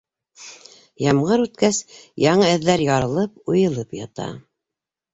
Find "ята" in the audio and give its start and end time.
4.03-4.31